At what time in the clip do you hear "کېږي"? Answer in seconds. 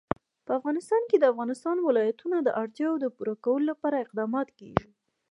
4.59-4.89